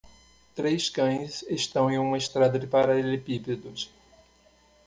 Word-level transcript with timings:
Três 0.55 0.89
cães 0.89 1.43
estão 1.47 1.91
em 1.91 1.99
uma 1.99 2.17
estrada 2.17 2.57
de 2.57 2.65
paralelepípedos. 2.65 3.91